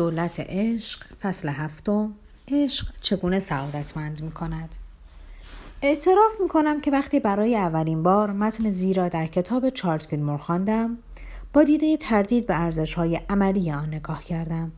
[0.00, 2.14] دولت عشق فصل هفتم.
[2.48, 4.74] عشق چگونه سعادتمند می کند
[5.82, 10.98] اعتراف می کنم که وقتی برای اولین بار متن زیرا در کتاب چارلز فیلمور خواندم
[11.52, 14.72] با دیده تردید به ارزش های عملی آن نگاه کردم.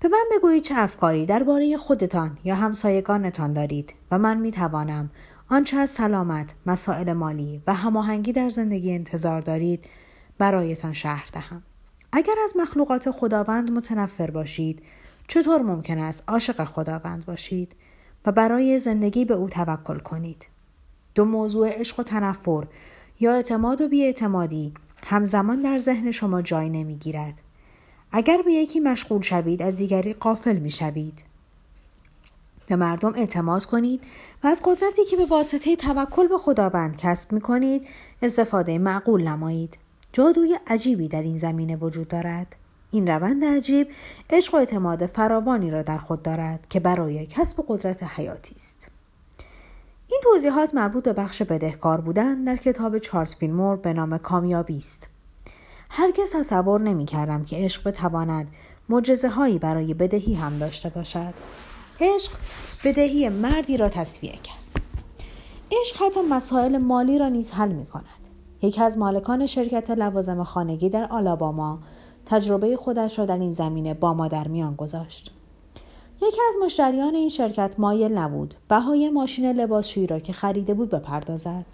[0.00, 5.10] به من بگویید چه افکاری درباره خودتان یا همسایگانتان دارید و من می توانم
[5.50, 9.84] آنچه از سلامت مسائل مالی و هماهنگی در زندگی انتظار دارید
[10.38, 11.62] برایتان شرح دهم.
[12.12, 14.82] اگر از مخلوقات خداوند متنفر باشید
[15.28, 17.76] چطور ممکن است عاشق خداوند باشید
[18.26, 20.46] و برای زندگی به او توکل کنید
[21.14, 22.66] دو موضوع عشق و تنفر
[23.20, 24.72] یا اعتماد و بیاعتمادی
[25.06, 27.40] همزمان در ذهن شما جای نمی‌گیرد
[28.12, 31.24] اگر به یکی مشغول شوید از دیگری قافل می شوید.
[32.66, 34.04] به مردم اعتماد کنید
[34.44, 37.86] و از قدرتی که به واسطه توکل به خداوند کسب می کنید
[38.22, 39.78] استفاده معقول نمایید.
[40.16, 42.56] جادوی عجیبی در این زمینه وجود دارد.
[42.90, 43.88] این روند عجیب
[44.30, 48.90] عشق و اعتماد فراوانی را در خود دارد که برای کسب قدرت حیاتی است.
[50.08, 55.08] این توضیحات مربوط به بخش بدهکار بودن در کتاب چارلز فیلمور به نام کامیابی است.
[55.90, 58.48] هرگز تصور نمی کردم که عشق بتواند
[58.88, 61.34] مجزه هایی برای بدهی هم داشته باشد.
[62.00, 62.32] عشق
[62.84, 64.82] بدهی مردی را تصفیه کرد.
[65.80, 68.25] عشق حتی مسائل مالی را نیز حل می کند.
[68.66, 71.78] یکی از مالکان شرکت لوازم خانگی در آلاباما
[72.26, 75.32] تجربه خودش را در این زمینه با ما در میان گذاشت.
[76.16, 81.66] یکی از مشتریان این شرکت مایل نبود بهای ماشین لباسشویی را که خریده بود بپردازد.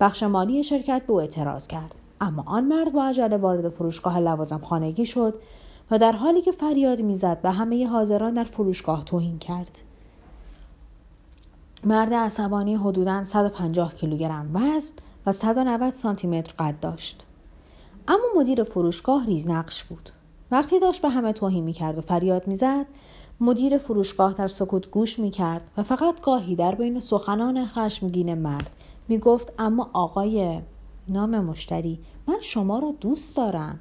[0.00, 1.94] بخش مالی شرکت به او اعتراض کرد.
[2.20, 5.34] اما آن مرد با عجله وارد فروشگاه لوازم خانگی شد
[5.90, 9.78] و در حالی که فریاد می‌زد به همه حاضران در فروشگاه توهین کرد.
[11.84, 14.94] مرد عصبانی حدوداً 150 کیلوگرم وزن
[15.26, 17.26] و 190 سانتی متر قد داشت.
[18.08, 20.10] اما مدیر فروشگاه ریزنقش بود.
[20.50, 22.86] وقتی داشت به همه توهین می‌کرد و فریاد می‌زد
[23.40, 28.70] مدیر فروشگاه در سکوت گوش می‌کرد و فقط گاهی در بین سخنان خشمگین مرد
[29.08, 30.60] می‌گفت اما آقای
[31.08, 33.78] نام مشتری من شما را دوست دارم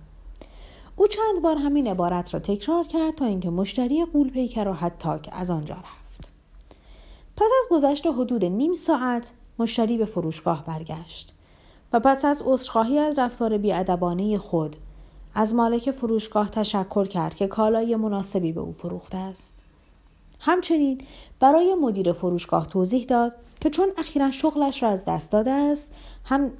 [0.95, 5.29] او چند بار همین عبارت را تکرار کرد تا اینکه مشتری قول پیکر و حتاک
[5.31, 6.31] از آنجا رفت
[7.37, 11.33] پس از گذشت حدود نیم ساعت مشتری به فروشگاه برگشت
[11.93, 14.75] و پس از عذرخواهی از رفتار بیادبانه خود
[15.35, 19.55] از مالک فروشگاه تشکر کرد که کالای مناسبی به او فروخته است.
[20.39, 21.01] همچنین
[21.39, 25.91] برای مدیر فروشگاه توضیح داد که چون اخیرا شغلش را از دست داده است
[26.25, 26.51] هم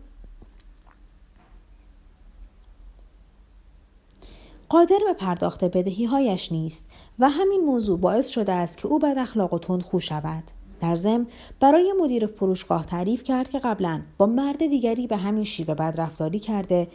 [4.70, 6.86] قادر به پرداخت بدهی هایش نیست
[7.20, 10.44] و همین موضوع باعث شده است که او بد اخلاق و تندخو شود.
[10.82, 11.28] در ضمن
[11.60, 16.88] برای مدیر فروشگاه تعریف کرد که قبلا با مرد دیگری به همین شیوه بدرفتاری کرده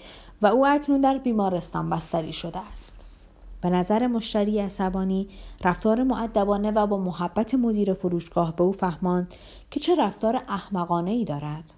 [0.42, 3.04] و او اکنون در بیمارستان بستری شده است.
[3.60, 5.28] به نظر مشتری عصبانی
[5.64, 9.34] رفتار معدبانه و با محبت مدیر فروشگاه به او فهماند
[9.70, 11.74] که چه رفتار احمقانه ای دارد.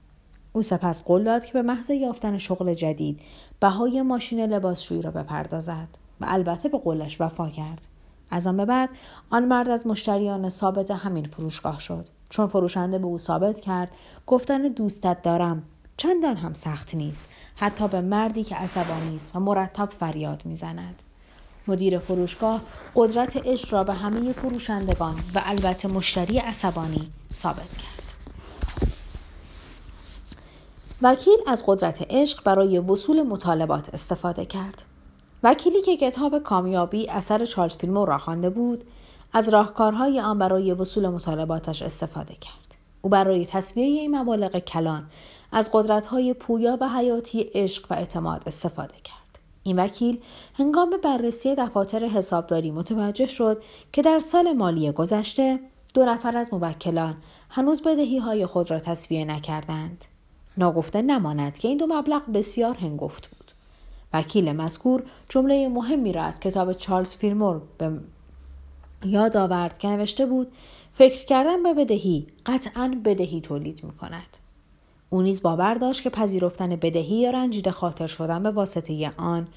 [0.53, 3.21] او سپس قول داد که به محض یافتن شغل جدید
[3.61, 5.89] بهای ماشین لباسشویی را بپردازد
[6.21, 7.87] و البته به قولش وفا کرد.
[8.31, 8.89] از آن به بعد
[9.31, 12.07] آن مرد از مشتریان ثابت همین فروشگاه شد.
[12.31, 13.91] چون فروشنده به او ثابت کرد
[14.27, 15.63] گفتن دوستت دارم.
[15.97, 17.29] چندان هم سخت نیست.
[17.57, 21.03] حتی به مردی که عصبانی است و مرتب فریاد می‌زند.
[21.69, 22.63] مدیر فروشگاه
[22.95, 27.99] قدرت عشق را به همه فروشندگان و البته مشتری عصبانی ثابت کرد.
[31.03, 34.83] وکیل از قدرت عشق برای وصول مطالبات استفاده کرد.
[35.43, 38.85] وکیلی که کتاب کامیابی اثر چارلز فیلمور را خوانده بود
[39.33, 42.75] از راهکارهای آن برای وصول مطالباتش استفاده کرد.
[43.03, 45.07] او برای تصویه این مبالغ کلان
[45.53, 49.39] از قدرتهای پویا و حیاتی عشق و اعتماد استفاده کرد.
[49.63, 50.21] این وکیل
[50.55, 53.63] هنگام بررسی دفاتر حسابداری متوجه شد
[53.93, 55.61] که در سال مالی گذشته
[55.95, 57.17] دو نفر از موکلان
[57.51, 60.05] هنوز بدهی های خود را تصویه نکردند.
[60.57, 63.48] ناگفته نماند که این دو مبلغ بسیار هنگفت بود.
[64.13, 67.99] وکیل مذکور جمله مهمی را از کتاب چارلز فیلمور به
[69.05, 70.53] یاد آورد که نوشته بود
[70.95, 74.37] فکر کردن به بدهی قطعا بدهی تولید می کند.
[75.11, 79.49] او نیز باور داشت که پذیرفتن بدهی یا رنجیده خاطر شدن به واسطه آن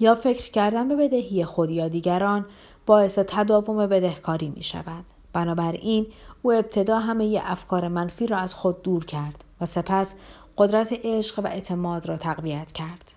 [0.00, 2.46] یا فکر کردن به بدهی خود یا دیگران
[2.86, 5.04] باعث تداوم بدهکاری می شود.
[5.32, 6.06] بنابراین
[6.42, 10.14] او ابتدا همه افکار منفی را از خود دور کرد و سپس
[10.58, 13.13] قدرت عشق و اعتماد را تقویت کرد.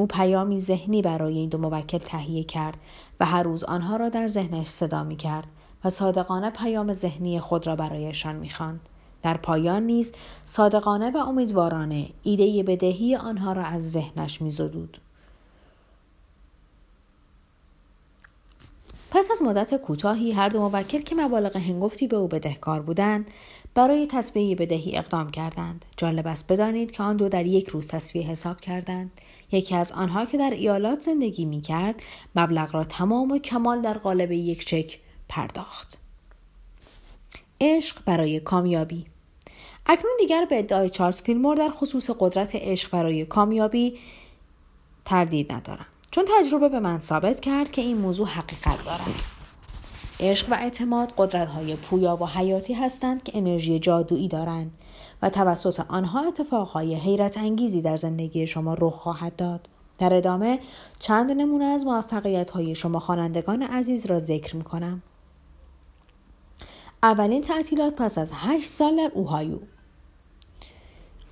[0.00, 2.76] او پیامی ذهنی برای این دو موکل تهیه کرد
[3.20, 5.46] و هر روز آنها را در ذهنش صدا می کرد
[5.84, 8.80] و صادقانه پیام ذهنی خود را برایشان می خاند.
[9.22, 10.12] در پایان نیز
[10.44, 14.98] صادقانه و امیدوارانه ایده بدهی آنها را از ذهنش می زدود.
[19.10, 23.26] پس از مدت کوتاهی هر دو موکل که مبالغ هنگفتی به او بدهکار بودند
[23.74, 28.26] برای تصویه بدهی اقدام کردند جالب است بدانید که آن دو در یک روز تصویه
[28.26, 29.10] حساب کردند
[29.52, 32.02] یکی از آنها که در ایالات زندگی می کرد
[32.36, 34.98] مبلغ را تمام و کمال در قالب یک چک
[35.28, 35.98] پرداخت.
[37.60, 39.06] عشق برای کامیابی.
[39.86, 43.98] اکنون دیگر به ادعای چارلز فیلمور در خصوص قدرت عشق برای کامیابی
[45.04, 45.86] تردید ندارم.
[46.10, 49.14] چون تجربه به من ثابت کرد که این موضوع حقیقت دارد.
[50.20, 54.70] عشق و اعتماد قدرت های پویا و حیاتی هستند که انرژی جادویی دارند.
[55.22, 59.68] و توسط آنها اتفاقهای حیرت انگیزی در زندگی شما رخ خواهد داد.
[59.98, 60.58] در ادامه
[60.98, 65.02] چند نمونه از موفقیت های شما خوانندگان عزیز را ذکر می کنم.
[67.02, 69.58] اولین تعطیلات پس از هشت سال در اوهایو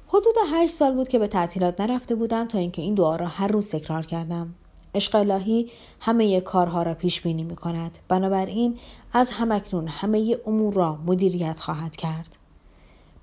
[0.08, 3.49] حدود هشت سال بود که به تعطیلات نرفته بودم تا اینکه این دعا را هر
[3.49, 4.55] روز تکرار کردم
[4.94, 5.70] عشق الهی
[6.00, 8.79] همه کارها را پیش بینی می کند بنابراین
[9.12, 12.38] از همکنون همه امور را مدیریت خواهد کرد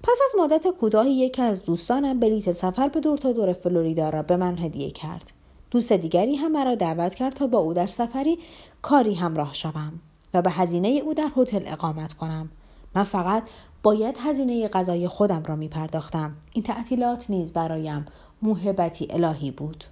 [0.07, 4.23] پس از مدت کوتاهی یکی از دوستانم بلیت سفر به دور تا دور فلوریدا را
[4.23, 5.31] به من هدیه کرد
[5.71, 8.39] دوست دیگری هم مرا دعوت کرد تا با او در سفری
[8.81, 9.99] کاری همراه شوم
[10.33, 12.49] و به هزینه او در هتل اقامت کنم
[12.95, 13.43] من فقط
[13.83, 16.35] باید هزینه غذای خودم را می پرداختم.
[16.53, 18.05] این تعطیلات نیز برایم
[18.41, 19.83] موهبتی الهی بود.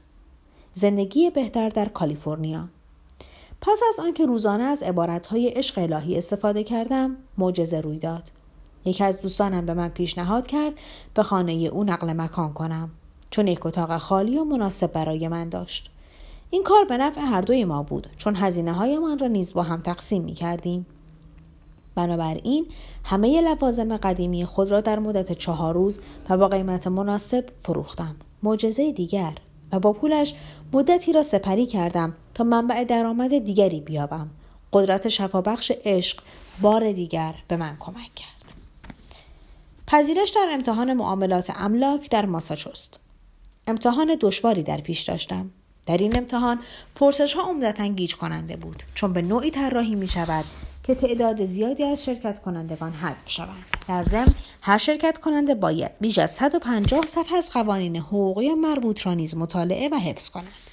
[0.73, 2.67] زندگی بهتر در کالیفرنیا
[3.61, 8.31] پس از آنکه روزانه از عبارتهای عشق الهی استفاده کردم معجزه روی داد
[8.85, 10.73] یکی از دوستانم به من پیشنهاد کرد
[11.13, 12.91] به خانه او نقل مکان کنم
[13.29, 15.89] چون یک اتاق خالی و مناسب برای من داشت
[16.53, 19.63] این کار به نفع هر دوی ما بود چون هزینه های من را نیز با
[19.63, 20.85] هم تقسیم می کردیم.
[21.95, 22.65] بنابراین
[23.03, 28.15] همه لوازم قدیمی خود را در مدت چهار روز و با قیمت مناسب فروختم.
[28.43, 29.33] معجزه دیگر
[29.71, 30.35] و با پولش
[30.73, 34.29] مدتی را سپری کردم تا منبع درآمد دیگری بیابم.
[34.73, 36.19] قدرت شفابخش عشق
[36.61, 38.42] بار دیگر به من کمک کرد.
[39.93, 42.99] پذیرش در امتحان معاملات املاک در ماساچوست.
[43.67, 45.51] امتحان دشواری در پیش داشتم.
[45.85, 46.59] در این امتحان
[46.95, 50.45] پرسش ها عمدتا گیج کننده بود چون به نوعی طراحی می شود
[50.83, 56.17] که تعداد زیادی از شرکت کنندگان حذف شوند در ضمن هر شرکت کننده باید بیش
[56.17, 60.72] از 150 صفحه از قوانین حقوقی مربوط را نیز مطالعه و حفظ کند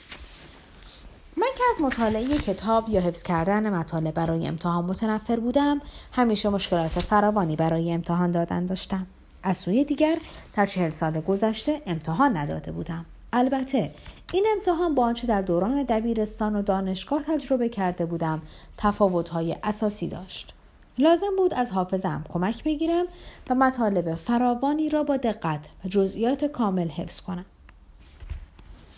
[1.36, 5.80] من که از مطالعه کتاب یا حفظ کردن مطالب برای امتحان متنفر بودم
[6.12, 9.06] همیشه مشکلات فراوانی برای امتحان دادن داشتم.
[9.42, 10.18] از سوی دیگر
[10.54, 13.04] در چهل سال گذشته امتحان نداده بودم.
[13.32, 13.90] البته
[14.32, 18.42] این امتحان با آنچه در دوران دبیرستان و دانشگاه تجربه کرده بودم
[18.76, 20.54] تفاوتهای اساسی داشت.
[20.98, 23.06] لازم بود از حافظم کمک بگیرم
[23.50, 27.44] و مطالب فراوانی را با دقت و جزئیات کامل حفظ کنم.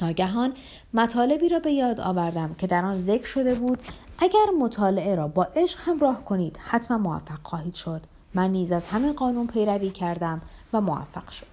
[0.03, 0.55] ناگهان
[0.95, 3.79] مطالبی را به یاد آوردم که در آن ذکر شده بود
[4.19, 8.01] اگر مطالعه را با عشق همراه کنید حتما موفق خواهید شد.
[8.35, 11.49] من نیز از همه قانون پیروی کردم و موفق شدم.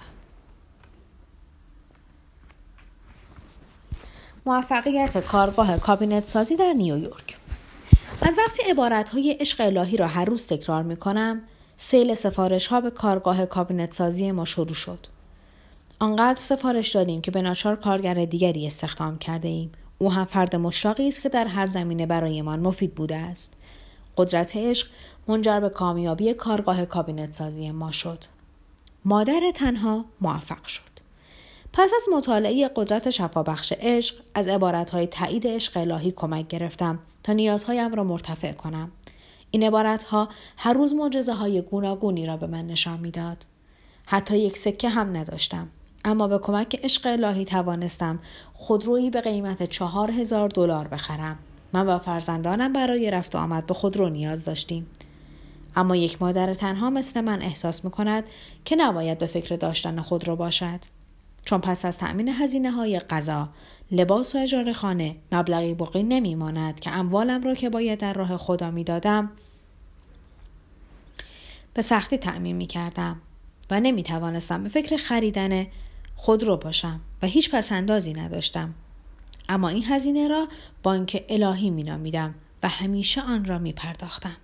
[4.45, 7.37] موفقیت کارگاه کابینت سازی در نیویورک.
[8.21, 11.41] از وقتی عبارت های عشق الهی را هر روز تکرار می کنم
[11.77, 15.18] سیل سفارش ها به کارگاه کابینت سازی ما شروع شد.
[16.01, 21.07] آنقدر سفارش دادیم که به ناچار کارگر دیگری استخدام کرده ایم او هم فرد مشتاقی
[21.07, 23.53] است که در هر زمینه برایمان مفید بوده است.
[24.17, 24.87] قدرت عشق
[25.27, 28.23] منجر به کامیابی کارگاه کابینت سازی ما شد.
[29.05, 30.83] مادر تنها موفق شد.
[31.73, 37.93] پس از مطالعه قدرت شفابخش عشق از عبارتهای تایید عشق الهی کمک گرفتم تا نیازهایم
[37.93, 38.91] را مرتفع کنم.
[39.51, 43.45] این عبارتها هر روز معجزه های گوناگونی را به من نشان می‌داد.
[44.05, 45.67] حتی یک سکه هم نداشتم.
[46.05, 48.19] اما به کمک عشق الهی توانستم
[48.53, 51.39] خودرویی به قیمت چهار هزار دلار بخرم.
[51.73, 54.87] من و فرزندانم برای رفت آمد به خودرو نیاز داشتیم.
[55.75, 58.23] اما یک مادر تنها مثل من احساس می کند
[58.65, 60.79] که نباید به فکر داشتن خودرو باشد.
[61.45, 63.49] چون پس از تأمین هزینه های غذا،
[63.91, 68.37] لباس و اجاره خانه مبلغی باقی نمی ماند که اموالم را که باید در راه
[68.37, 69.31] خدا می دادم
[71.73, 73.21] به سختی تأمین می کردم
[73.69, 75.67] و نمی توانستم به فکر خریدن
[76.21, 78.73] خودرو باشم و هیچ پسندازی نداشتم.
[79.49, 80.47] اما این هزینه را
[80.83, 84.35] بانک الهی می نامیدم و همیشه آن را می پرداختم.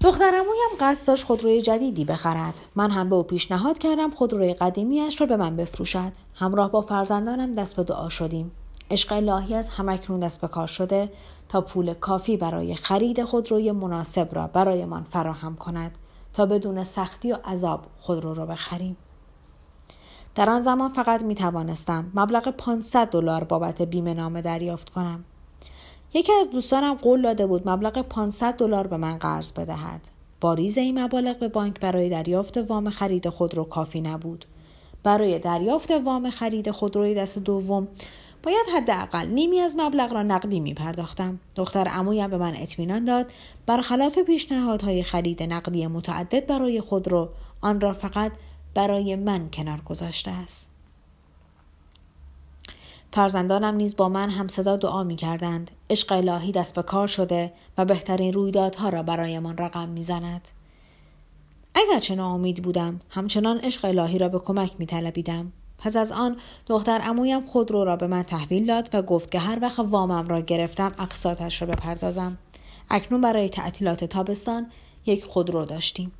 [0.00, 5.26] دخترمویم قصد داشت خودروی جدیدی بخرد من هم به او پیشنهاد کردم خودروی قدیمیاش را
[5.26, 8.50] به من بفروشد همراه با فرزندانم دست به دعا شدیم
[8.90, 11.12] عشق الهی از همکنون دست به کار شده
[11.48, 15.92] تا پول کافی برای خرید خودروی مناسب را برایمان فراهم کند
[16.32, 18.96] تا بدون سختی و عذاب خودرو را بخریم
[20.34, 25.24] در آن زمان فقط می توانستم مبلغ 500 دلار بابت بیمه نامه دریافت کنم.
[26.14, 30.00] یکی از دوستانم قول داده بود مبلغ 500 دلار به من قرض بدهد.
[30.42, 34.44] واریز این مبالغ به بانک برای دریافت وام خرید خودرو کافی نبود.
[35.02, 37.88] برای دریافت وام خرید خودروی دست دوم
[38.42, 41.38] باید حداقل نیمی از مبلغ را نقدی می پرداختم.
[41.56, 43.26] دختر امویم به من اطمینان داد
[43.66, 47.28] برخلاف پیشنهادهای خرید نقدی متعدد برای خودرو
[47.60, 48.32] آن را فقط
[48.74, 50.70] برای من کنار گذاشته است.
[53.12, 55.70] فرزندانم نیز با من هم صدا دعا می کردند.
[55.90, 60.48] عشق الهی دست به کار شده و بهترین رویدادها را برایمان رقم می زند.
[61.74, 65.52] اگرچه ناامید بودم همچنان عشق الهی را به کمک می طلبیدم.
[65.78, 66.36] پس از آن
[66.66, 70.40] دختر امویم خودرو را به من تحویل داد و گفت که هر وقت وامم را
[70.40, 72.38] گرفتم اقساطش را بپردازم
[72.90, 74.66] اکنون برای تعطیلات تابستان
[75.06, 76.12] یک خودرو داشتیم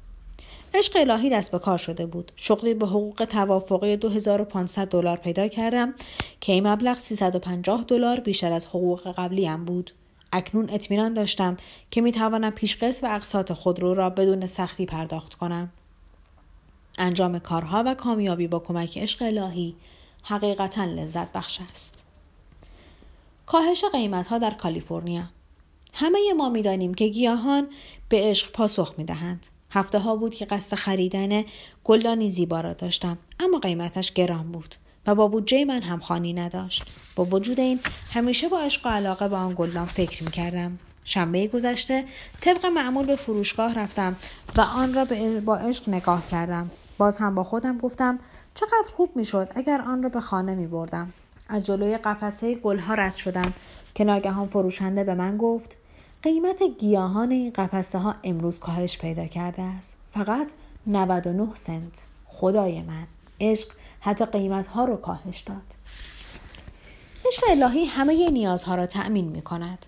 [0.75, 2.33] عشق الهی دست به کار شده بود.
[2.37, 5.95] شغلی به حقوق توافقی 2500 دلار پیدا کردم
[6.41, 9.91] که این مبلغ 350 دلار بیشتر از حقوق قبلیم بود.
[10.33, 11.57] اکنون اطمینان داشتم
[11.91, 15.71] که می توانم پیشقسط و اقساط خودرو را بدون سختی پرداخت کنم.
[16.99, 19.75] انجام کارها و کامیابی با کمک عشق الهی
[20.23, 22.05] حقیقتا لذت بخش است.
[23.47, 25.25] کاهش قیمت ها در کالیفرنیا.
[25.93, 27.69] همه ما می‌دانیم که گیاهان
[28.09, 29.47] به عشق پاسخ می دهند.
[29.71, 31.45] هفته ها بود که قصد خریدن
[31.85, 34.75] گلدانی زیبا را داشتم اما قیمتش گران بود
[35.07, 36.85] و با بودجه من هم خانی نداشت.
[37.17, 37.81] با وجود این
[38.13, 42.05] همیشه با عشق و علاقه به آن گلدان فکر می کردم شنبه گذشته
[42.41, 44.17] طبق معمول به فروشگاه رفتم
[44.57, 45.07] و آن را
[45.45, 46.71] با عشق نگاه کردم.
[46.99, 48.19] باز هم با خودم گفتم
[48.55, 51.13] چقدر خوب می‌شد اگر آن را به خانه می بردم.
[51.49, 53.53] از جلوی قفسه گلها رد شدم
[53.95, 55.77] که ناگهان فروشنده به من گفت
[56.23, 59.97] قیمت گیاهان این قفسه ها امروز کاهش پیدا کرده است.
[60.11, 60.53] فقط
[60.87, 62.05] 99 سنت.
[62.27, 63.07] خدای من.
[63.41, 63.69] عشق
[64.01, 65.77] حتی قیمت ها رو کاهش داد.
[67.27, 69.87] عشق الهی همه نیازها را تأمین می کند.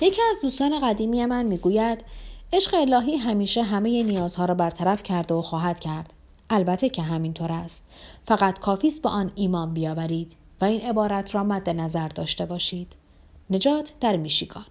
[0.00, 2.04] یکی از دوستان قدیمی من می گوید
[2.52, 6.12] عشق الهی همیشه همه نیازها را برطرف کرده و خواهد کرد.
[6.50, 7.84] البته که همینطور است
[8.26, 12.92] فقط کافی است به آن ایمان بیاورید و این عبارت را مد نظر داشته باشید
[13.50, 14.64] نجات در میشیگان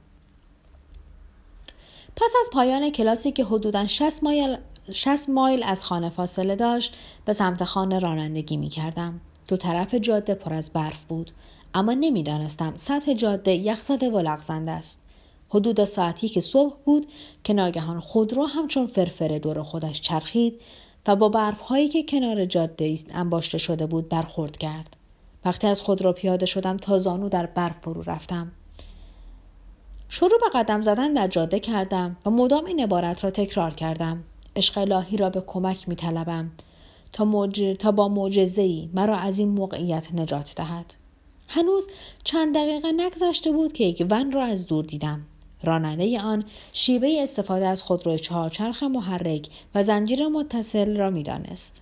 [2.16, 4.58] پس از پایان کلاسی که حدودا 60 مایل,
[4.92, 6.94] 60 مایل از خانه فاصله داشت
[7.26, 9.22] به سمت خانه رانندگی می کردم.
[9.48, 11.32] دو طرف جاده پر از برف بود
[11.74, 15.04] اما نمی‌دانستم سطح جاده یخزده و لغزنده است
[15.50, 17.08] حدود ساعتی که صبح بود
[17.44, 20.62] که ناگهان خودرو همچون فرفره دور خودش چرخید
[21.08, 24.98] و با برف هایی که کنار جاده است انباشته شده بود برخورد کرد.
[25.46, 28.52] وقتی از خود را پیاده شدم تا زانو در برف فرو رفتم.
[30.16, 34.24] شروع به قدم زدن در جاده کردم و مدام این عبارت را تکرار کردم.
[34.56, 36.52] عشق الهی را به کمک می طلبم
[37.12, 37.48] تا,
[37.80, 40.94] تا با معجزه ای مرا از این موقعیت نجات دهد.
[41.48, 41.88] هنوز
[42.24, 45.22] چند دقیقه نگذشته بود که یک ون را از دور دیدم.
[45.64, 51.82] راننده آن شیوه استفاده از خودروی چهارچرخ محرک و زنجیر متصل را می‌دانست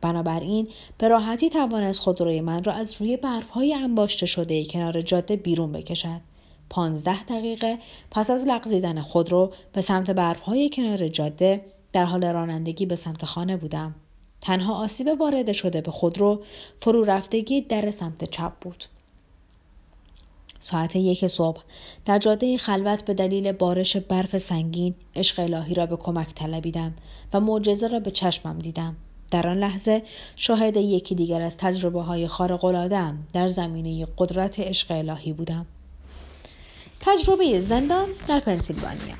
[0.00, 0.68] بنابراین
[0.98, 6.35] به راحتی توانست خودروی من را از روی برفهای انباشته شده کنار جاده بیرون بکشد
[6.70, 7.78] پانزده دقیقه
[8.10, 13.56] پس از لغزیدن خودرو به سمت برفهای کنار جاده در حال رانندگی به سمت خانه
[13.56, 13.94] بودم.
[14.40, 16.42] تنها آسیب وارد شده به خودرو
[16.76, 18.84] فرو رفتگی در سمت چپ بود.
[20.60, 21.62] ساعت یک صبح
[22.04, 26.94] در جاده خلوت به دلیل بارش برف سنگین عشق الهی را به کمک طلبیدم
[27.32, 28.96] و معجزه را به چشمم دیدم.
[29.30, 30.02] در آن لحظه
[30.36, 32.64] شاهد یکی دیگر از تجربه های خارق
[33.32, 35.66] در زمینه قدرت عشق الهی بودم.
[37.06, 39.14] تجربه زندان در پنسیلوانیا.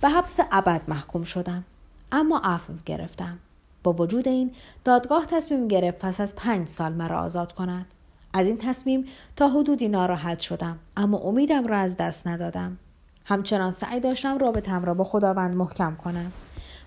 [0.00, 1.64] به حبس ابد محکوم شدم
[2.12, 3.38] اما عفو گرفتم.
[3.82, 4.50] با وجود این
[4.84, 7.86] دادگاه تصمیم گرفت پس از پنج سال مرا آزاد کند.
[8.32, 9.04] از این تصمیم
[9.36, 12.78] تا حدودی ناراحت شدم اما امیدم را از دست ندادم.
[13.24, 16.32] همچنان سعی داشتم رابطم را با خداوند محکم کنم.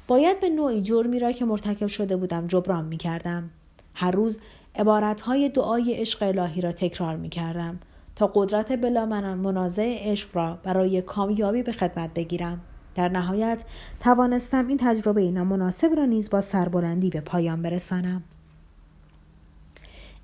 [0.08, 3.50] باید به نوعی جرمی را که مرتکب شده بودم جبران می کردم.
[3.94, 4.40] هر روز
[4.76, 7.80] عبارتهای دعای عشق الهی را تکرار می کردم
[8.20, 12.62] تا قدرت بلا منازع عشق را برای کامیابی به خدمت بگیرم.
[12.96, 13.64] در نهایت
[14.00, 18.24] توانستم این تجربه نامناسب را نیز با سربلندی به پایان برسانم.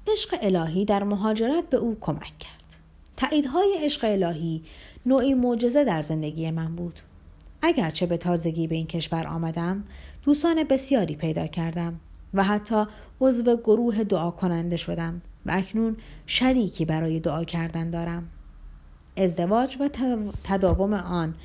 [0.07, 2.75] عشق الهی در مهاجرت به او کمک کرد.
[3.17, 4.63] تاییدهای عشق الهی
[5.05, 6.99] نوعی معجزه در زندگی من بود.
[7.61, 9.83] اگرچه به تازگی به این کشور آمدم،
[10.23, 11.99] دوستان بسیاری پیدا کردم
[12.33, 12.85] و حتی
[13.21, 18.29] عضو گروه دعا کننده شدم و اکنون شریکی برای دعا کردن دارم.
[19.17, 19.89] ازدواج و
[20.43, 21.35] تداوم آن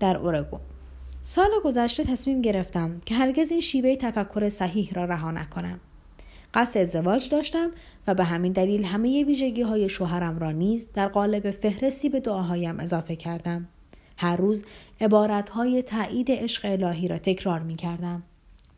[0.00, 0.60] در اورگون
[1.22, 5.80] سال گذشته تصمیم گرفتم که هرگز این شیوه تفکر صحیح را رها نکنم.
[6.54, 7.70] قصد ازدواج داشتم
[8.06, 12.80] و به همین دلیل همه ویژگی های شوهرم را نیز در قالب فهرستی به دعاهایم
[12.80, 13.68] اضافه کردم.
[14.16, 14.64] هر روز
[15.00, 18.22] عبارت های تایید عشق الهی را تکرار می کردم.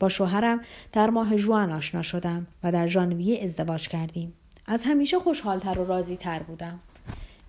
[0.04, 0.60] با شوهرم
[0.92, 4.32] در ماه جوان آشنا شدم و در ژانویه ازدواج کردیم.
[4.66, 6.80] از همیشه خوشحالتر و راضی تر بودم.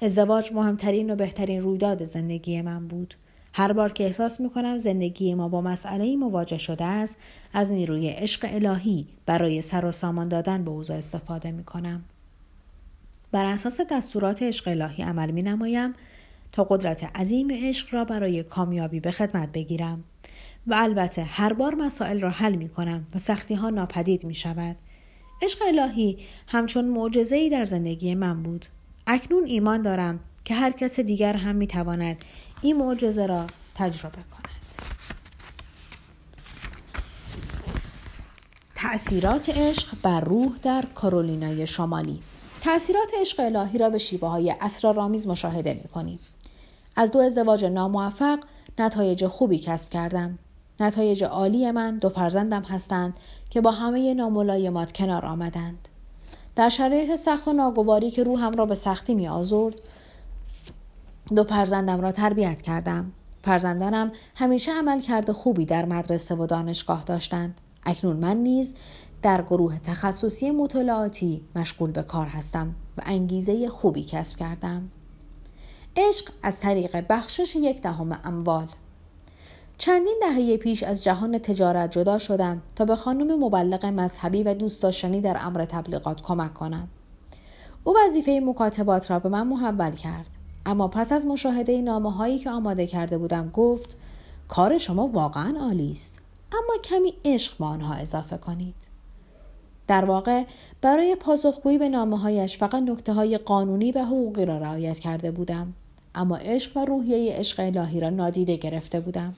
[0.01, 3.15] ازدواج مهمترین و بهترین رویداد زندگی من بود.
[3.53, 7.17] هر بار که احساس می کنم زندگی ما با مسئله مواجه شده است
[7.53, 12.03] از نیروی عشق الهی برای سر و سامان دادن به اوضاع استفاده می کنم.
[13.31, 15.93] بر اساس دستورات عشق الهی عمل می نمایم
[16.51, 20.03] تا قدرت عظیم عشق را برای کامیابی به خدمت بگیرم
[20.67, 24.75] و البته هر بار مسائل را حل می کنم و سختی ها ناپدید می شود.
[25.41, 26.17] عشق الهی
[26.47, 28.65] همچون معجزه در زندگی من بود.
[29.07, 32.25] اکنون ایمان دارم که هر کس دیگر هم می تواند
[32.61, 34.55] این معجزه را تجربه کند.
[38.75, 42.19] تأثیرات عشق بر روح در کارولینای شمالی
[42.61, 46.19] تأثیرات عشق الهی را به شیوه های اسرارآمیز مشاهده می کنیم.
[46.95, 48.39] از دو ازدواج ناموفق
[48.79, 50.39] نتایج خوبی کسب کردم.
[50.79, 53.13] نتایج عالی من دو فرزندم هستند
[53.49, 55.87] که با همه ناملایمات کنار آمدند.
[56.55, 59.81] در شرایط سخت و ناگواری که روحم را به سختی می آزرد
[61.35, 63.11] دو فرزندم را تربیت کردم.
[63.43, 67.61] فرزندانم همیشه عمل کرده خوبی در مدرسه و دانشگاه داشتند.
[67.85, 68.75] اکنون من نیز
[69.21, 74.91] در گروه تخصصی مطالعاتی مشغول به کار هستم و انگیزه خوبی کسب کردم.
[75.95, 78.67] عشق از طریق بخشش یک دهم اموال
[79.77, 84.83] چندین دهه پیش از جهان تجارت جدا شدم تا به خانم مبلغ مذهبی و دوست
[84.83, 86.87] داشتنی در امر تبلیغات کمک کنم.
[87.83, 90.25] او وظیفه مکاتبات را به من محول کرد.
[90.65, 93.97] اما پس از مشاهده نامه هایی که آماده کرده بودم گفت
[94.47, 98.75] کار شما واقعا عالی است اما کمی عشق به آنها اضافه کنید.
[99.87, 100.43] در واقع
[100.81, 105.73] برای پاسخگویی به نامه هایش فقط نکته های قانونی و حقوقی را رعایت کرده بودم.
[106.15, 109.35] اما عشق و روحیه عشق الهی را نادیده گرفته بودم.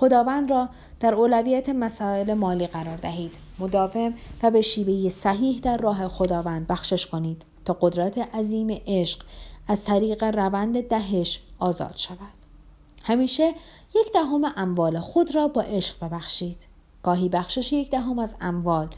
[0.00, 0.68] خداوند را
[1.00, 3.32] در اولویت مسائل مالی قرار دهید.
[3.58, 9.22] مداوم و به شیوه صحیح در راه خداوند بخشش کنید تا قدرت عظیم عشق
[9.68, 12.18] از طریق روند دهش آزاد شود.
[13.04, 13.54] همیشه
[13.94, 16.66] یک دهم اموال خود را با عشق ببخشید.
[17.02, 18.88] گاهی بخشش یک دهم از اموال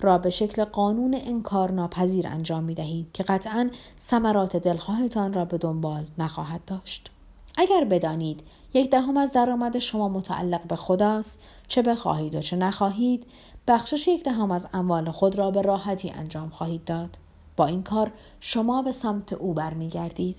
[0.00, 3.70] را به شکل قانون انکار ناپذیر انجام می دهید که قطعا
[4.00, 7.10] ثمرات دلخواهتان را به دنبال نخواهد داشت.
[7.56, 8.42] اگر بدانید
[8.74, 11.40] یک دهم از درآمد شما متعلق به خداست.
[11.68, 13.26] چه بخواهید و چه نخواهید
[13.68, 17.18] بخشش یک دهم از اموال خود را به راحتی انجام خواهید داد.
[17.56, 20.36] با این کار شما به سمت او برمیگردید.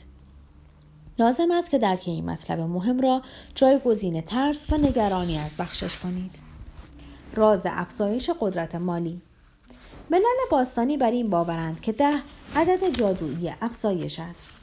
[1.19, 3.21] لازم است که درک این مطلب مهم را
[3.55, 6.31] جایگزین ترس و نگرانی از بخشش کنید.
[7.35, 9.21] راز افزایش قدرت مالی.
[10.09, 12.15] ملل باستانی بر این باورند که ده
[12.55, 14.53] عدد جادویی افزایش است.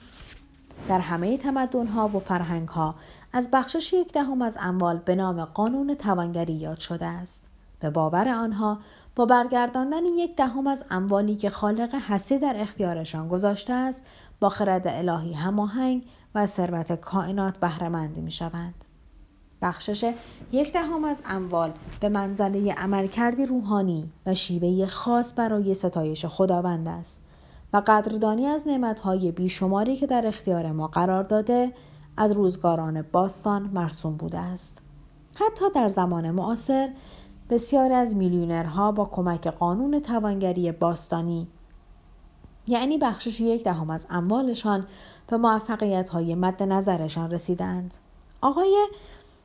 [0.89, 2.95] در همه تمدنها و فرهنگها
[3.33, 7.47] از بخشش یک دهم از اموال به نام قانون توانگری یاد شده است
[7.81, 8.79] به باور آنها
[9.17, 14.05] با برگرداندن یک دهم از اموالی که خالق هستی در اختیارشان گذاشته است
[14.41, 18.75] با خرد الهی هماهنگ و ثروت کائنات بهرهمند می شوند.
[19.63, 20.15] بخشش
[20.53, 27.23] یک دهم از اموال به منزله عملکردی روحانی و شیوه خاص برای ستایش خداوند است
[27.73, 31.73] و قدردانی از نعمتهای بیشماری که در اختیار ما قرار داده
[32.17, 34.79] از روزگاران باستان مرسوم بوده است
[35.35, 36.91] حتی در زمان معاصر
[37.51, 41.47] بسیاری از میلیونرها با کمک قانون توانگری باستانی
[42.67, 44.87] یعنی بخشش یک دهم از اموالشان
[45.27, 47.95] به موفقیت های مد نظرشان رسیدند.
[48.41, 48.87] آقای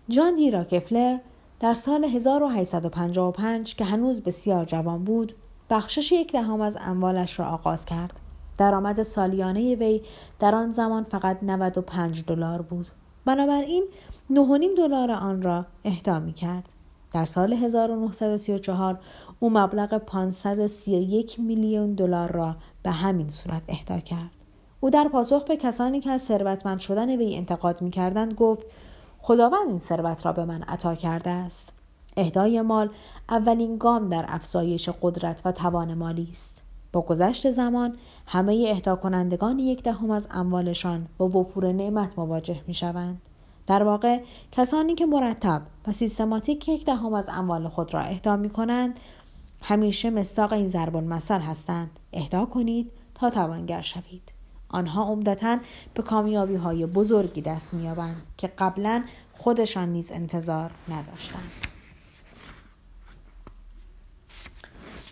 [0.09, 1.17] جان دی راکفلر
[1.59, 5.33] در سال 1855 که هنوز بسیار جوان بود
[5.69, 8.19] بخشش یک دهم از اموالش را آغاز کرد.
[8.57, 10.01] درآمد سالیانه وی
[10.39, 12.87] در آن زمان فقط 95 دلار بود.
[13.25, 13.83] بنابراین
[14.31, 14.37] 9.5
[14.77, 16.69] دلار آن را اهدا می کرد.
[17.13, 18.99] در سال 1934
[19.39, 24.31] او مبلغ 531 میلیون دلار را به همین صورت اهدا کرد.
[24.79, 28.65] او در پاسخ به کسانی که از ثروتمند شدن وی انتقاد می‌کردند گفت
[29.19, 31.73] خداوند این ثروت را به من عطا کرده است
[32.17, 32.89] اهدای مال
[33.29, 36.64] اولین گام در افزایش قدرت و توان مالی است
[36.95, 42.73] با گذشت زمان همه اهدا کنندگان یک دهم از اموالشان با وفور نعمت مواجه می
[42.73, 43.21] شوند.
[43.67, 44.19] در واقع
[44.51, 48.95] کسانی که مرتب و سیستماتیک یک دهم از اموال خود را اهدا می کنند
[49.61, 51.89] همیشه مستاق این ضرب المثل هستند.
[52.13, 54.31] اهدا کنید تا توانگر شوید.
[54.69, 55.57] آنها عمدتا
[55.93, 59.03] به کامیابی های بزرگی دست مییابند که قبلا
[59.37, 61.74] خودشان نیز انتظار نداشتند.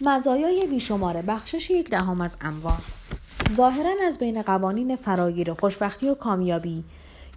[0.02, 2.82] مزایای بیشمار بخشش یک دهم از اموال
[3.52, 6.84] ظاهرا از بین قوانین فراگیر خوشبختی و کامیابی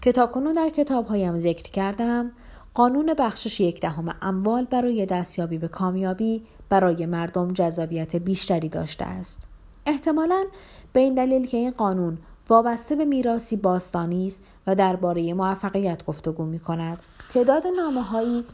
[0.03, 2.33] که تاکنون در کتابهایم ذکر کردم
[2.75, 9.49] قانون بخشش یک دهم اموال برای دستیابی به کامیابی برای مردم جذابیت بیشتری داشته است.
[9.87, 10.45] احتمالا
[10.93, 16.45] به این دلیل که این قانون وابسته به میراسی باستانی است و درباره موفقیت گفتگو
[16.45, 16.99] می کند
[17.35, 18.45] تعداد نامه هایی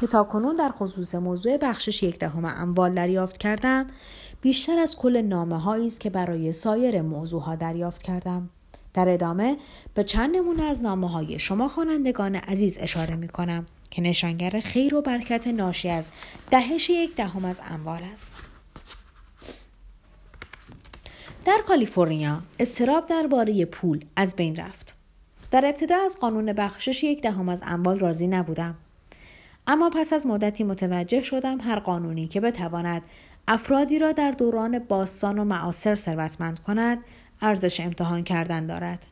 [0.00, 3.86] که تاکنون در خصوص موضوع بخشش یک دهم اموال دریافت کردم
[4.40, 8.50] بیشتر از کل نامه است که برای سایر موضوع ها دریافت کردم
[8.94, 9.56] در ادامه
[9.94, 14.94] به چند نمونه از نامه های شما خوانندگان عزیز اشاره می کنم که نشانگر خیر
[14.94, 16.08] و برکت ناشی از
[16.50, 18.36] دهش یک دهم از اموال است.
[21.44, 24.94] در کالیفرنیا استراب درباره پول از بین رفت.
[25.50, 28.74] در ابتدا از قانون بخشش یک دهم از اموال راضی نبودم.
[29.66, 33.02] اما پس از مدتی متوجه شدم هر قانونی که بتواند
[33.48, 36.98] افرادی را در دوران باستان و معاصر ثروتمند کند
[37.42, 39.06] ارزش امتحان کردن دارد.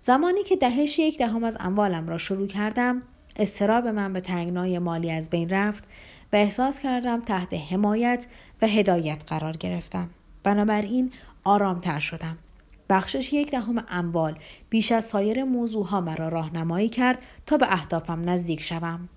[0.00, 3.02] زمانی که دهش یک دهم از اموالم را شروع کردم
[3.36, 5.84] استراب من به تنگنای مالی از بین رفت
[6.32, 8.26] و احساس کردم تحت حمایت
[8.62, 10.10] و هدایت قرار گرفتم.
[10.42, 11.12] بنابراین
[11.44, 12.38] آرامتر شدم.
[12.88, 14.38] بخشش یک دهم اموال
[14.70, 19.08] بیش از سایر موضوعها مرا راهنمایی کرد تا به اهدافم نزدیک شوم.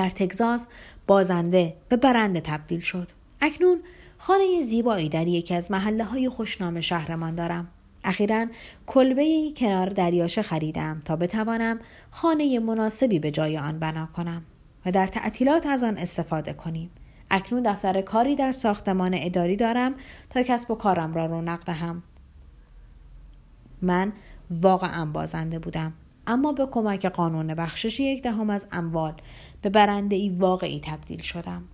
[0.00, 0.66] در تگزاس
[1.06, 3.08] بازنده به برنده تبدیل شد
[3.40, 3.78] اکنون
[4.18, 7.68] خانه زیبایی در یکی از محله های خوشنام شهرمان دارم.
[8.04, 8.46] اخیرا
[8.86, 11.78] کلبه کنار دریاچه خریدم تا بتوانم
[12.10, 14.42] خانه مناسبی به جای آن بنا کنم
[14.86, 16.90] و در تعطیلات از آن استفاده کنیم.
[17.30, 19.94] اکنون دفتر کاری در ساختمان اداری دارم
[20.30, 22.02] تا کسب و کارم را رونق دهم.
[23.82, 24.12] من
[24.50, 25.92] واقعا بازنده بودم
[26.26, 29.14] اما به کمک قانون بخشش یک دهم از اموال
[29.62, 31.64] به برنده ای واقعی تبدیل شدم.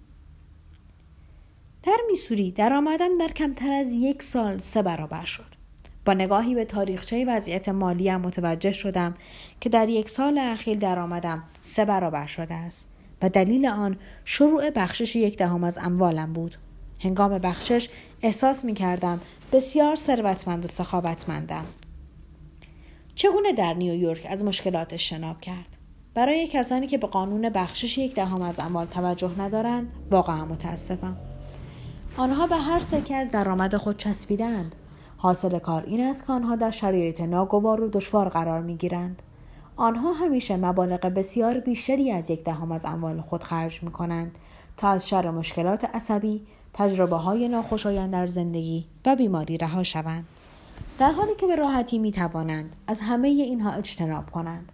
[1.83, 5.57] در میسوری درآمدم در کمتر از یک سال سه برابر شد.
[6.05, 9.15] با نگاهی به تاریخچه وضعیت مالیم متوجه شدم
[9.61, 12.89] که در یک سال اخیر درآمدم سه برابر شده است
[13.23, 16.57] و دلیل آن شروع بخشش یک دهم از اموالم بود.
[17.01, 17.89] هنگام بخشش
[18.23, 19.21] احساس می کردم
[19.53, 21.65] بسیار ثروتمند و سخاوتمندم.
[23.15, 25.76] چگونه در نیویورک از مشکلات اجتناب کرد؟
[26.17, 31.17] برای کسانی که به قانون بخشش یک دهم از اموال توجه ندارند واقعا متاسفم
[32.17, 34.75] آنها به هر سکه از درآمد خود چسبیدند
[35.17, 39.23] حاصل کار این است که آنها در شرایط ناگوار و دشوار قرار می گیرند.
[39.77, 44.39] آنها همیشه مبالغ بسیار بیشتری از یک دهم از اموال خود خرج می کنند
[44.77, 50.25] تا از شر مشکلات عصبی، تجربه های ناخوشایند در زندگی و بیماری رها شوند.
[50.99, 54.73] در حالی که به راحتی می توانند از همه اینها اجتناب کنند.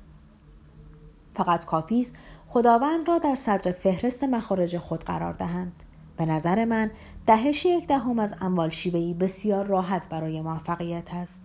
[1.34, 2.14] فقط کافی است
[2.46, 5.82] خداوند را در صدر فهرست مخارج خود قرار دهند.
[6.16, 6.90] به نظر من
[7.26, 11.42] دهش یک دهم از اموال شیوهی بسیار راحت برای موفقیت است.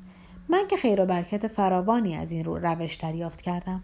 [0.49, 3.83] من که خیر و برکت فراوانی از این رو روش دریافت کردم.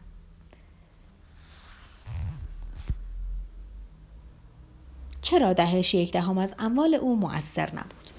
[5.21, 8.09] چرا دهش یک دهم از اموال او مؤثر نبود؟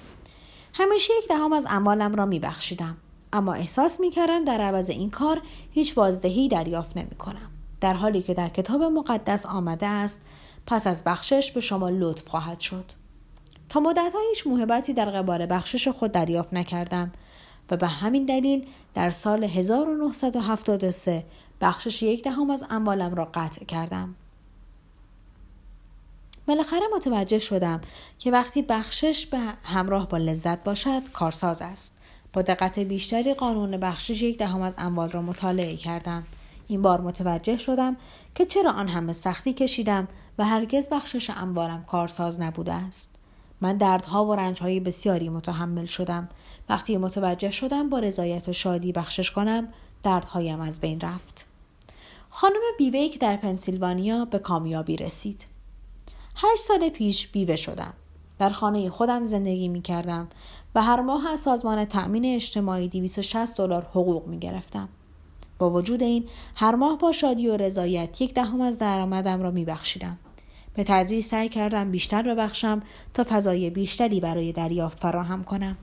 [0.74, 2.96] همیشه یک دهم از اموالم را می بخشیدم
[3.32, 8.22] اما احساس می کردم در عوض این کار هیچ بازدهی دریافت نمی کنم در حالی
[8.22, 10.20] که در کتاب مقدس آمده است
[10.66, 12.84] پس از بخشش به شما لطف خواهد شد
[13.68, 17.12] تا مدت هیچ موهبتی در قبال بخشش خود دریافت نکردم
[17.70, 21.24] و به همین دلیل در سال 1973
[21.60, 24.14] بخشش یک دهم از اموالم را قطع کردم.
[26.46, 27.80] بالاخره متوجه شدم
[28.18, 31.98] که وقتی بخشش به همراه با لذت باشد کارساز است.
[32.32, 36.24] با دقت بیشتری قانون بخشش یک دهم از اموال را مطالعه کردم.
[36.66, 37.96] این بار متوجه شدم
[38.34, 43.18] که چرا آن همه سختی کشیدم و هرگز بخشش اموالم کارساز نبوده است.
[43.60, 46.28] من دردها و رنجهای بسیاری متحمل شدم
[46.68, 49.68] وقتی متوجه شدم با رضایت و شادی بخشش کنم
[50.02, 51.46] دردهایم از بین رفت
[52.30, 55.46] خانم بیویک در پنسیلوانیا به کامیابی رسید
[56.36, 57.92] هشت سال پیش بیوه شدم
[58.38, 60.28] در خانه خودم زندگی می کردم
[60.74, 64.88] و هر ماه از سازمان تأمین اجتماعی 260 دلار حقوق می گرفتم.
[65.58, 69.64] با وجود این هر ماه با شادی و رضایت یک دهم از درآمدم را می
[69.64, 70.18] بخشیدم.
[70.74, 72.82] به تدریج سعی کردم بیشتر ببخشم
[73.14, 75.76] تا فضای بیشتری برای دریافت فراهم کنم.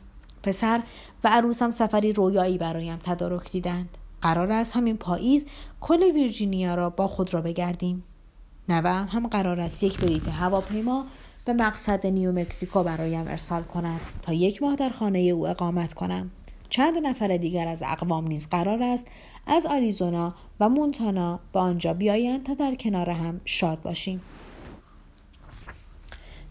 [0.44, 0.82] پسر
[1.24, 3.98] و عروسم سفری رویایی برایم تدارک دیدند.
[4.22, 5.46] قرار است همین پاییز
[5.82, 8.04] کل ویرجینیا را با خود را بگردیم.
[8.70, 11.06] نوام هم قرار است یک بلیط هواپیما
[11.46, 16.32] به مقصد نیو مکزیکو برایم ارسال کند تا یک ماه در خانه او اقامت کنم.
[16.72, 19.08] چند نفر دیگر از اقوام نیز قرار است
[19.48, 24.22] از آریزونا و مونتانا به آنجا بیایند تا در کنار هم شاد باشیم.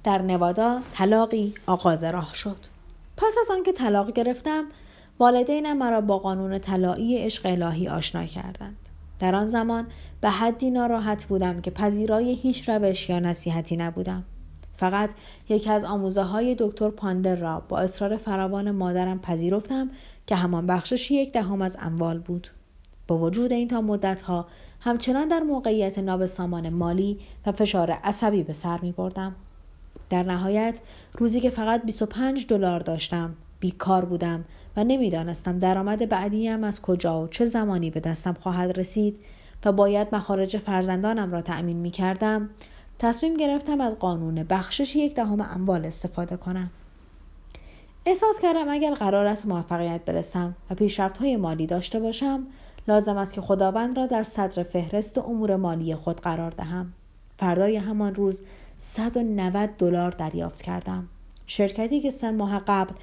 [0.05, 2.57] در نوادا طلاقی آغاز راه شد.
[3.17, 4.65] پس از آنکه طلاق گرفتم
[5.19, 8.77] والدینم مرا با قانون طلایی عشق الهی آشنا کردند.
[9.19, 9.87] در آن زمان
[10.21, 14.25] به حدی ناراحت بودم که پذیرای هیچ روش یا نصیحتی نبودم.
[14.77, 15.11] فقط
[15.49, 19.91] یکی از آموزه های دکتر پاندر را با اصرار فراوان مادرم پذیرفتم
[20.31, 22.49] که همان بخشش یک دهم از اموال بود
[23.09, 24.47] با وجود این تا مدت ها
[24.81, 29.35] همچنان در موقعیت نابسامان مالی و فشار عصبی به سر می بردم.
[30.11, 30.79] در نهایت
[31.19, 34.45] روزی که فقط 25 دلار داشتم بیکار بودم
[34.77, 39.17] و نمی‌دانستم درآمد بعدیم از کجا و چه زمانی به دستم خواهد رسید
[39.65, 42.51] و باید مخارج فرزندانم را تأمین می کردم
[42.99, 46.71] تصمیم گرفتم از قانون بخشش یک دهم اموال استفاده کنم
[48.07, 52.47] احساس کردم اگر قرار است موفقیت برسم و پیشرفت های مالی داشته باشم
[52.89, 56.93] لازم است که خداوند را در صدر فهرست امور مالی خود قرار دهم.
[57.39, 58.43] فردای همان روز
[58.79, 61.09] 190 دلار دریافت کردم.
[61.47, 62.95] شرکتی که سه ماه قبل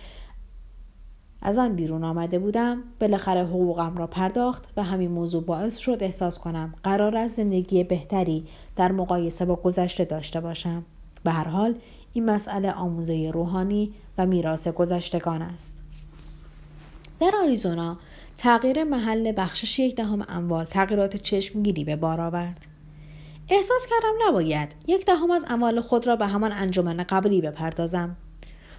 [1.42, 6.40] از آن بیرون آمده بودم بالاخره حقوقم را پرداخت و همین موضوع باعث شد احساس
[6.40, 10.86] کنم قرار است زندگی بهتری در مقایسه با گذشته داشته باشم.
[11.24, 11.76] به هر حال
[12.14, 15.78] این مسئله آموزه روحانی و میراث گذشتگان است
[17.20, 17.98] در آریزونا
[18.38, 22.66] تغییر محل بخشش یک دهم اموال تغییرات چشمگیری به بار آورد
[23.50, 28.16] احساس کردم نباید یک دهم از اموال خود را به همان انجمن قبلی بپردازم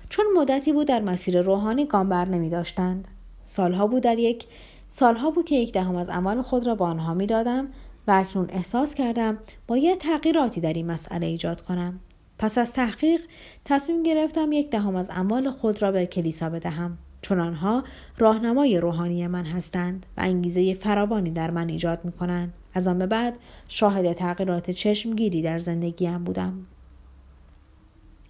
[0.09, 3.09] چون مدتی بود در مسیر روحانی گام بر نمی داشتند.
[3.45, 4.47] سالها بود در یک
[4.89, 7.69] سالها بود که یک دهم از اموال خود را به آنها می دادم
[8.07, 12.01] و اکنون احساس کردم باید تغییراتی در این مسئله ایجاد کنم.
[12.39, 13.21] پس از تحقیق
[13.65, 17.85] تصمیم گرفتم یک دهم از اموال خود را به کلیسا بدهم چون آنها
[18.19, 22.55] راهنمای روحانی من هستند و انگیزه فراوانی در من ایجاد می کنند.
[22.75, 23.35] از آن به بعد
[23.69, 26.67] شاهد تغییرات چشمگیری در زندگیم بودم.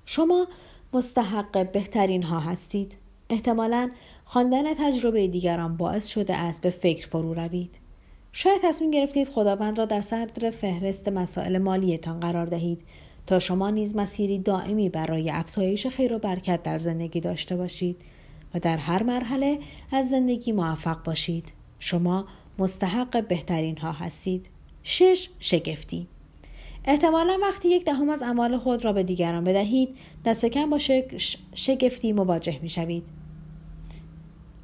[0.04, 0.46] شما
[0.92, 2.96] مستحق بهترین ها هستید.
[3.30, 3.90] احتمالا
[4.24, 7.70] خواندن تجربه دیگران باعث شده است به فکر فرو روید.
[8.32, 12.82] شاید تصمیم گرفتید خداوند را در صدر فهرست مسائل مالیتان قرار دهید
[13.28, 17.96] تا شما نیز مسیری دائمی برای افزایش خیر و برکت در زندگی داشته باشید
[18.54, 19.58] و در هر مرحله
[19.92, 21.44] از زندگی موفق باشید.
[21.78, 22.26] شما
[22.58, 24.46] مستحق بهترین ها هستید.
[24.82, 26.06] شش شگفتی
[26.84, 29.88] احتمالا وقتی یک دهم از اموال خود را به دیگران بدهید
[30.24, 30.78] دست کم با
[31.54, 33.04] شگفتی مواجه می شوید.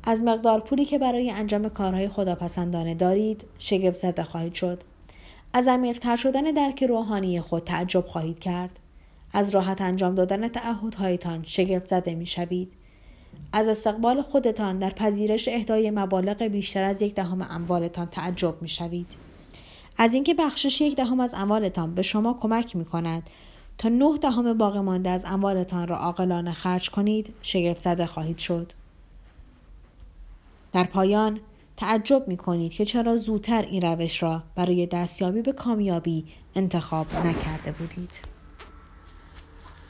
[0.05, 4.83] از مقدار پولی که برای انجام کارهای خداپسندانه دارید شگفت زده خواهید شد.
[5.57, 8.79] از عمیقتر شدن درک روحانی خود تعجب خواهید کرد.
[9.33, 12.73] از راحت انجام دادن تعهدهایتان شگفت زده می شوید.
[13.53, 19.07] از استقبال خودتان در پذیرش اهدای مبالغ بیشتر از یک دهم اموالتان تعجب می شوید.
[19.99, 23.31] از اینکه بخشش یک دهم از اموالتان به شما کمک می کند
[23.79, 28.73] تا نه دهم باقی مانده از اموالتان را عاقلانه خرج کنید شگفت زده خواهید شد
[30.73, 31.40] در پایان
[31.76, 37.72] تعجب می کنید که چرا زودتر این روش را برای دستیابی به کامیابی انتخاب نکرده
[37.72, 38.34] بودید.